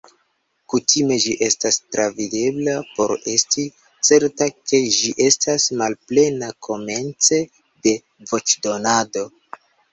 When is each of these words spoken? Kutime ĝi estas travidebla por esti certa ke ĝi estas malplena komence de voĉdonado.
Kutime 0.73 1.17
ĝi 1.25 1.33
estas 1.47 1.75
travidebla 1.95 2.73
por 2.95 3.13
esti 3.35 3.67
certa 4.09 4.49
ke 4.55 4.81
ĝi 4.97 5.13
estas 5.29 5.69
malplena 5.85 6.53
komence 6.71 7.43
de 7.89 7.97
voĉdonado. 8.35 9.29